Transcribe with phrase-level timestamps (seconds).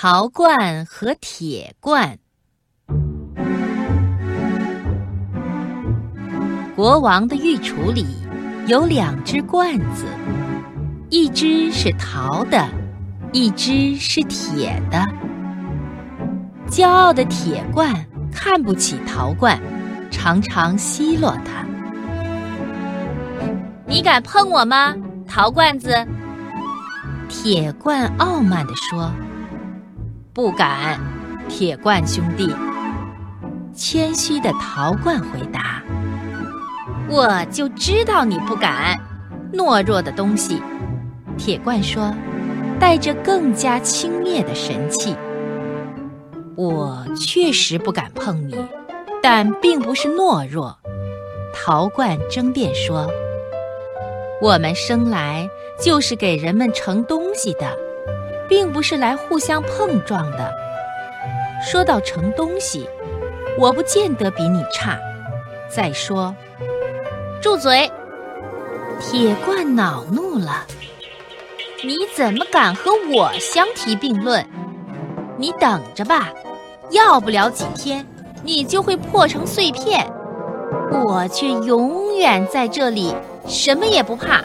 [0.00, 2.18] 陶罐和铁罐。
[6.76, 8.06] 国王的御厨里
[8.68, 10.04] 有两只罐子，
[11.10, 12.64] 一只是陶的，
[13.32, 15.04] 一只是铁的。
[16.70, 17.92] 骄傲的铁罐
[18.32, 19.60] 看不起陶罐，
[20.12, 21.66] 常常奚落它。
[23.84, 24.94] 你敢碰我吗，
[25.26, 26.06] 陶罐子？
[27.28, 29.10] 铁罐傲慢地说
[30.38, 31.00] ：“不敢，
[31.48, 32.54] 铁罐兄弟。”
[33.74, 35.82] 谦虚的陶罐回答
[37.10, 38.96] ：“我就知道你不敢，
[39.52, 40.62] 懦弱的东西。”
[41.36, 42.14] 铁罐说，
[42.78, 45.16] 带着更加轻蔑的神气
[46.54, 48.54] ：“我确实不敢碰你，
[49.20, 50.78] 但并不是懦弱。”
[51.52, 53.10] 陶罐争辩说
[54.40, 55.50] ：“我们生来……”
[55.80, 57.72] 就是给人们盛东西的，
[58.48, 60.52] 并不是来互相碰撞的。
[61.62, 62.88] 说到盛东西，
[63.58, 64.98] 我不见得比你差。
[65.68, 66.34] 再说，
[67.42, 67.90] 住嘴！
[69.00, 70.64] 铁罐恼怒了，
[71.84, 74.44] 你怎么敢和我相提并论？
[75.36, 76.30] 你等着吧，
[76.90, 78.04] 要不了几天，
[78.42, 80.10] 你就会破成碎片。
[80.90, 83.14] 我却永远在这里，
[83.46, 84.42] 什么也不怕。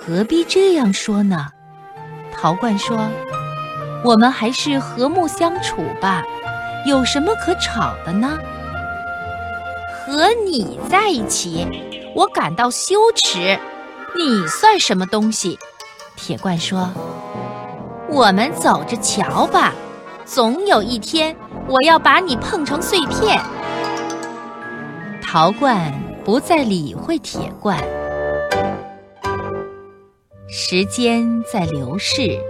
[0.00, 1.48] 何必这样说呢？
[2.32, 2.98] 陶罐说
[4.04, 6.22] ：“我们还是和睦相处吧，
[6.86, 8.38] 有什么可吵的呢？”
[10.06, 11.66] 和你在一起，
[12.14, 13.58] 我感到羞耻。
[14.16, 15.58] 你算什么东西？
[16.16, 16.88] 铁罐说
[18.08, 19.74] ：“我们走着瞧吧，
[20.24, 21.36] 总有一天
[21.68, 23.40] 我要把你碰成碎片。”
[25.22, 25.92] 陶罐
[26.24, 27.78] 不再理会铁罐。
[30.58, 32.40] 时间在流逝，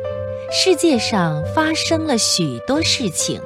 [0.53, 3.43] 世界上发生了许多事情，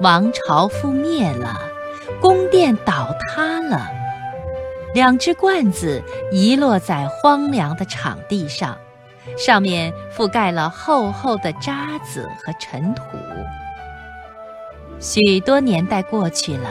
[0.00, 1.60] 王朝覆灭了，
[2.18, 3.86] 宫殿倒塌了，
[4.94, 8.78] 两只罐子遗落在荒凉的场地上，
[9.36, 13.02] 上面覆盖了厚厚的渣子和尘土。
[14.98, 16.70] 许多年代过去了，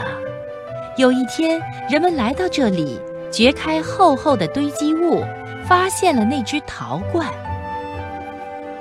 [0.96, 3.00] 有一天，人们来到这里，
[3.30, 5.24] 掘开厚厚的堆积物。
[5.68, 7.28] 发现了那只陶罐。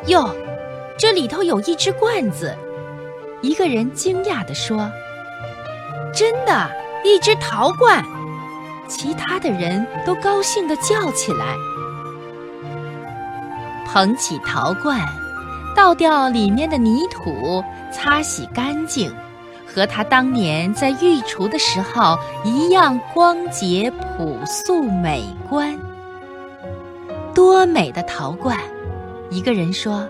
[0.07, 0.29] 哟，
[0.97, 2.55] 这里头有一只罐子。
[3.41, 4.89] 一个人惊讶地说
[6.13, 6.69] ：“真的，
[7.03, 8.03] 一只陶罐！”
[8.87, 11.55] 其他的人都高兴地叫起来。
[13.87, 14.99] 捧起陶罐，
[15.75, 19.13] 倒掉里面的泥土，擦洗干净，
[19.65, 25.77] 和他当年在御厨的时候一样光洁、朴素、美观。
[27.45, 28.57] 多美的陶罐！
[29.29, 30.09] 一个人说：“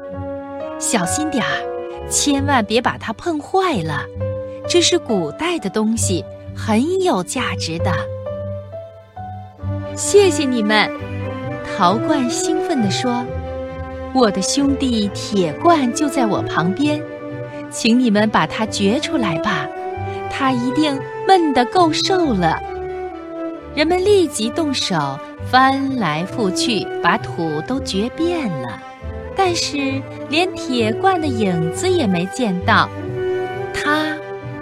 [0.80, 4.06] 小心点儿，千万别把它碰坏了。
[4.70, 6.24] 这是古代的东西，
[6.56, 7.92] 很有价值的。”
[9.98, 10.90] 谢谢你们，
[11.78, 13.22] 陶罐兴奋地说
[14.16, 17.04] ：“我的兄弟铁罐就在我旁边，
[17.70, 19.68] 请你们把它掘出来吧，
[20.32, 20.98] 它一定
[21.28, 22.58] 闷得够受了。”
[23.76, 25.20] 人们立即动手。
[25.50, 28.80] 翻来覆去，把土都掘遍了，
[29.36, 32.90] 但是连铁罐的影子也没见到。
[33.74, 34.18] 它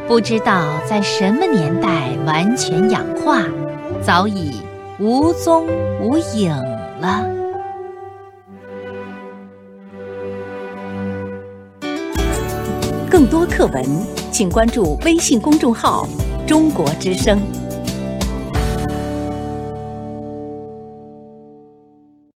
[0.08, 3.44] 不知道在什么年代完全氧化，
[4.02, 4.62] 早已
[5.00, 5.66] 无踪
[6.02, 6.54] 无影
[7.00, 7.26] 了。
[13.10, 13.84] 更多课文，
[14.32, 16.06] 请关注微信公众号
[16.46, 17.42] “中国之声”。